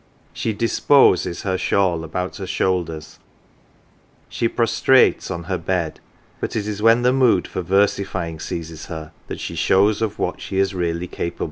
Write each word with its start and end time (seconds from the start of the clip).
She 0.33 0.51
"disposes" 0.51 1.43
her 1.43 1.59
shawl 1.59 2.03
about 2.03 2.37
her 2.37 2.47
shoulders, 2.47 3.19
she" 4.29 4.47
prostrates" 4.49 5.29
on 5.31 5.43
her 5.43 5.59
bed; 5.59 5.99
but 6.39 6.55
it 6.55 6.65
is 6.65 6.81
when 6.81 7.03
the 7.03 7.13
mood 7.13 7.47
for 7.47 7.61
versifying 7.61 8.39
seizes 8.39 8.87
her 8.87 9.11
that 9.27 9.39
she 9.39 9.53
shows 9.53 10.01
of 10.01 10.17
what 10.17 10.41
she 10.41 10.57
is 10.57 10.73
really 10.73 11.05
capable. 11.05 11.39